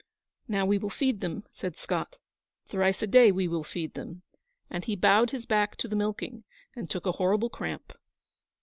'Now 0.47 0.65
we 0.65 0.79
will 0.79 0.89
feed 0.89 1.21
them,' 1.21 1.43
said 1.53 1.77
Scott; 1.77 2.17
'thrice 2.65 3.03
a 3.03 3.05
day 3.05 3.31
we 3.31 3.47
will 3.47 3.63
feed 3.63 3.93
them'; 3.93 4.23
and 4.67 4.83
he 4.83 4.95
bowed 4.95 5.29
his 5.29 5.45
back 5.45 5.75
to 5.75 5.87
the 5.87 5.95
milking, 5.95 6.43
and 6.75 6.89
took 6.89 7.05
a 7.05 7.11
horrible 7.21 7.51
cramp. 7.51 7.93